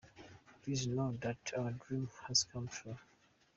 Please 0.63 0.87
know 0.87 1.15
that 1.21 1.53
our 1.55 1.69
dream 1.73 2.09
has 2.27 2.45
come 2.45 2.67
true. 2.67 2.97